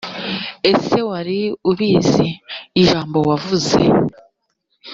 ese 0.71 0.97
wari 1.09 1.39
ubizi 1.69 2.27
ijambo 2.81 3.17
wavuze. 3.29 3.79